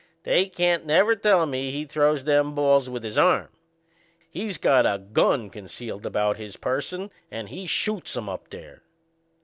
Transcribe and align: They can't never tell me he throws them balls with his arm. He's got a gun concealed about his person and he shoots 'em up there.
They 0.23 0.47
can't 0.49 0.83
never 0.83 1.15
tell 1.15 1.45
me 1.45 1.69
he 1.69 1.85
throws 1.85 2.23
them 2.23 2.55
balls 2.55 2.89
with 2.89 3.03
his 3.03 3.19
arm. 3.19 3.49
He's 4.31 4.57
got 4.57 4.83
a 4.83 4.97
gun 4.97 5.51
concealed 5.51 6.07
about 6.07 6.37
his 6.37 6.57
person 6.57 7.11
and 7.29 7.49
he 7.49 7.67
shoots 7.67 8.17
'em 8.17 8.27
up 8.27 8.49
there. 8.49 8.81